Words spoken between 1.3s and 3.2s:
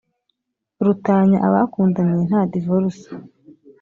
abakundanye nta divorce